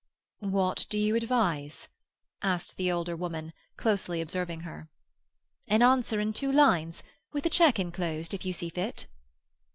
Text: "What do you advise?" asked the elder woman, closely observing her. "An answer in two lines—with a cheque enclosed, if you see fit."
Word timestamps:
"What 0.55 0.87
do 0.89 0.97
you 0.97 1.15
advise?" 1.15 1.87
asked 2.41 2.75
the 2.77 2.89
elder 2.89 3.15
woman, 3.15 3.53
closely 3.77 4.19
observing 4.19 4.61
her. 4.61 4.89
"An 5.67 5.83
answer 5.83 6.19
in 6.19 6.33
two 6.33 6.51
lines—with 6.51 7.45
a 7.45 7.51
cheque 7.51 7.77
enclosed, 7.79 8.33
if 8.33 8.43
you 8.43 8.51
see 8.51 8.69
fit." 8.69 9.05